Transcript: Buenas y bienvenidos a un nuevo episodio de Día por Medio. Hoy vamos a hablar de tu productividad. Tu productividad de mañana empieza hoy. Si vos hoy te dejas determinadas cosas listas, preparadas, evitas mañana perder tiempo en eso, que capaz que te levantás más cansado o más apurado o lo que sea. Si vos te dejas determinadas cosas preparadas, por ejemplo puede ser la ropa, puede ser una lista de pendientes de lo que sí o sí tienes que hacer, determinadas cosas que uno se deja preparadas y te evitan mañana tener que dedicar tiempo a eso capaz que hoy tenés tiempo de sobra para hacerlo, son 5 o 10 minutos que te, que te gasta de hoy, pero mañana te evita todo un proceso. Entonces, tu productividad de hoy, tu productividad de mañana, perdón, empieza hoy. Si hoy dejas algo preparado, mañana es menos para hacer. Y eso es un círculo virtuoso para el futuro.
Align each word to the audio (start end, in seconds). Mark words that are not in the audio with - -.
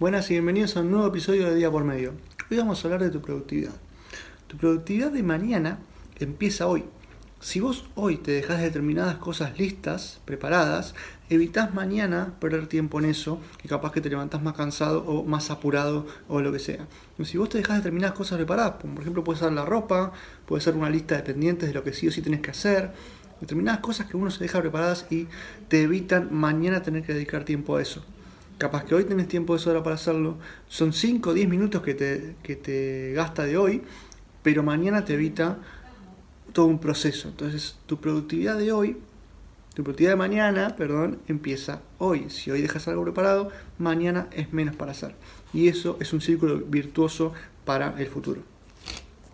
Buenas 0.00 0.30
y 0.30 0.34
bienvenidos 0.34 0.76
a 0.76 0.82
un 0.82 0.92
nuevo 0.92 1.08
episodio 1.08 1.48
de 1.48 1.56
Día 1.56 1.72
por 1.72 1.82
Medio. 1.82 2.12
Hoy 2.48 2.56
vamos 2.56 2.78
a 2.78 2.86
hablar 2.86 3.02
de 3.02 3.10
tu 3.10 3.20
productividad. 3.20 3.72
Tu 4.46 4.56
productividad 4.56 5.10
de 5.10 5.24
mañana 5.24 5.80
empieza 6.20 6.68
hoy. 6.68 6.84
Si 7.40 7.58
vos 7.58 7.84
hoy 7.96 8.16
te 8.16 8.30
dejas 8.30 8.60
determinadas 8.60 9.16
cosas 9.16 9.58
listas, 9.58 10.20
preparadas, 10.24 10.94
evitas 11.30 11.74
mañana 11.74 12.34
perder 12.38 12.68
tiempo 12.68 13.00
en 13.00 13.06
eso, 13.06 13.40
que 13.60 13.66
capaz 13.66 13.90
que 13.90 14.00
te 14.00 14.08
levantás 14.08 14.40
más 14.40 14.54
cansado 14.54 15.02
o 15.04 15.24
más 15.24 15.50
apurado 15.50 16.06
o 16.28 16.40
lo 16.42 16.52
que 16.52 16.60
sea. 16.60 16.86
Si 17.24 17.36
vos 17.36 17.48
te 17.48 17.58
dejas 17.58 17.78
determinadas 17.78 18.16
cosas 18.16 18.36
preparadas, 18.36 18.74
por 18.74 19.00
ejemplo 19.00 19.24
puede 19.24 19.40
ser 19.40 19.50
la 19.50 19.64
ropa, 19.64 20.12
puede 20.46 20.62
ser 20.62 20.76
una 20.76 20.90
lista 20.90 21.16
de 21.16 21.24
pendientes 21.24 21.70
de 21.70 21.74
lo 21.74 21.82
que 21.82 21.92
sí 21.92 22.06
o 22.06 22.12
sí 22.12 22.22
tienes 22.22 22.40
que 22.40 22.52
hacer, 22.52 22.92
determinadas 23.40 23.80
cosas 23.80 24.06
que 24.06 24.16
uno 24.16 24.30
se 24.30 24.44
deja 24.44 24.60
preparadas 24.60 25.06
y 25.10 25.26
te 25.66 25.82
evitan 25.82 26.28
mañana 26.30 26.84
tener 26.84 27.02
que 27.02 27.14
dedicar 27.14 27.42
tiempo 27.42 27.74
a 27.74 27.82
eso 27.82 28.04
capaz 28.58 28.84
que 28.84 28.94
hoy 28.94 29.04
tenés 29.04 29.28
tiempo 29.28 29.54
de 29.54 29.60
sobra 29.60 29.82
para 29.82 29.94
hacerlo, 29.94 30.36
son 30.66 30.92
5 30.92 31.30
o 31.30 31.34
10 31.34 31.48
minutos 31.48 31.82
que 31.82 31.94
te, 31.94 32.36
que 32.42 32.56
te 32.56 33.12
gasta 33.12 33.44
de 33.44 33.56
hoy, 33.56 33.82
pero 34.42 34.62
mañana 34.62 35.04
te 35.04 35.14
evita 35.14 35.58
todo 36.52 36.66
un 36.66 36.78
proceso. 36.78 37.28
Entonces, 37.28 37.78
tu 37.86 38.00
productividad 38.00 38.58
de 38.58 38.72
hoy, 38.72 38.96
tu 39.74 39.84
productividad 39.84 40.12
de 40.12 40.16
mañana, 40.16 40.76
perdón, 40.76 41.18
empieza 41.28 41.82
hoy. 41.98 42.30
Si 42.30 42.50
hoy 42.50 42.60
dejas 42.60 42.88
algo 42.88 43.04
preparado, 43.04 43.50
mañana 43.78 44.26
es 44.32 44.52
menos 44.52 44.74
para 44.74 44.92
hacer. 44.92 45.14
Y 45.52 45.68
eso 45.68 45.96
es 46.00 46.12
un 46.12 46.20
círculo 46.20 46.58
virtuoso 46.58 47.32
para 47.64 47.94
el 47.98 48.08
futuro. 48.08 48.42